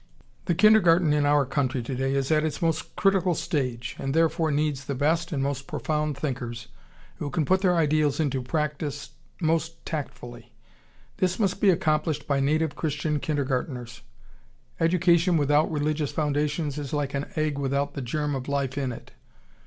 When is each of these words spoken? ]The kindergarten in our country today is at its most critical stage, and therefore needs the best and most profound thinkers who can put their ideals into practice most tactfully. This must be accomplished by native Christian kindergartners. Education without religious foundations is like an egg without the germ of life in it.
]The 0.45 0.55
kindergarten 0.55 1.13
in 1.13 1.27
our 1.27 1.45
country 1.45 1.83
today 1.83 2.15
is 2.15 2.31
at 2.31 2.43
its 2.43 2.59
most 2.59 2.95
critical 2.95 3.35
stage, 3.35 3.95
and 3.99 4.15
therefore 4.15 4.49
needs 4.49 4.85
the 4.85 4.95
best 4.95 5.31
and 5.31 5.43
most 5.43 5.67
profound 5.67 6.17
thinkers 6.17 6.69
who 7.17 7.29
can 7.29 7.45
put 7.45 7.61
their 7.61 7.75
ideals 7.75 8.19
into 8.19 8.41
practice 8.41 9.11
most 9.39 9.85
tactfully. 9.85 10.53
This 11.17 11.37
must 11.37 11.61
be 11.61 11.69
accomplished 11.69 12.27
by 12.27 12.39
native 12.39 12.75
Christian 12.75 13.19
kindergartners. 13.19 14.01
Education 14.79 15.37
without 15.37 15.69
religious 15.69 16.11
foundations 16.11 16.79
is 16.79 16.93
like 16.93 17.13
an 17.13 17.27
egg 17.35 17.59
without 17.59 17.93
the 17.93 18.01
germ 18.01 18.33
of 18.33 18.47
life 18.47 18.79
in 18.79 18.91
it. 18.91 19.11